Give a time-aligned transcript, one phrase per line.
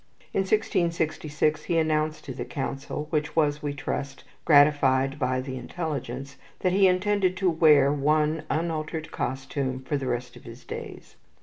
[0.33, 6.37] In 1666 he announced to his Council which was, we trust, gratified by the intelligence
[6.61, 11.17] that he intended to wear one unaltered costume for the rest of his days.